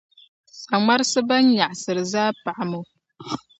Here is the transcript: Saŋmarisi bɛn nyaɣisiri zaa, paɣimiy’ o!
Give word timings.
Saŋmarisi 0.61 1.21
bɛn 1.27 1.43
nyaɣisiri 1.47 2.03
zaa, 2.13 2.29
paɣimiy’ 2.43 2.79
o! 2.79 2.83